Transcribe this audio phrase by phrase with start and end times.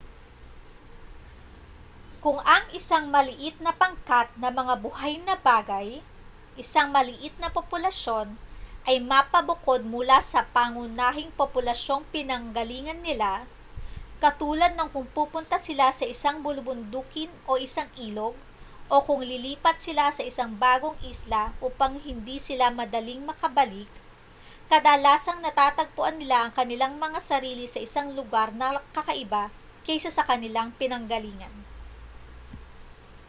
[2.25, 5.87] kung ang isang maliit na pangkat ng mga buhay na bagay
[6.63, 8.27] isang maliit na populasyon
[8.89, 13.33] ay mapabukod mula sa pangunahing populasyong pinanggalingan nila
[14.23, 18.35] katulad ng kung pupunta sila sa isang bulubundukin o sa isang ilog
[18.85, 23.89] o kung lilipat sila sa isang bagong isla upang hindi sila madaling makabalik
[24.71, 28.65] kadalasang natatagpuan nila ang kanilang mga sarili sa isang lugar na
[28.95, 29.43] kakaiba
[29.89, 31.49] kaysa sa kanilang pinanggalingan